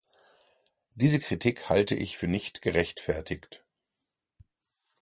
Diese 0.95 1.19
Kritik 1.19 1.69
halte 1.69 1.93
ich 1.93 2.17
für 2.17 2.27
nicht 2.27 2.63
gerechtfertigt. 2.63 3.63